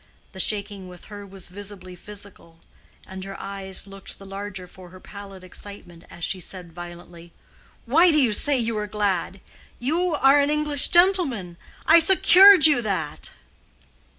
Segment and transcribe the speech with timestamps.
[0.31, 2.59] The shaking with her was visibly physical,
[3.05, 7.33] and her eyes looked the larger for her pallid excitement as she said violently,
[7.85, 9.41] "Why do you say you are glad?
[9.77, 11.55] You are an English gentleman.
[11.85, 13.29] I secured you that."